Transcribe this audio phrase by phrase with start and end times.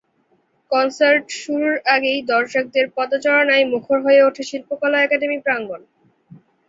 [0.71, 5.81] Concert শুরুর আগেই দর্শকদের পদচারণায় মুখর হয়ে ওঠে শিল্পকলা একাডেমি প্রাঙ্গণ।